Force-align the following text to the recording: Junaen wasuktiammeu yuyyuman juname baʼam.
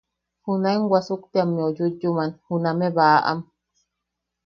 Junaen 0.43 0.81
wasuktiammeu 0.91 1.69
yuyyuman 1.77 2.31
juname 2.45 2.87
baʼam. 2.97 3.39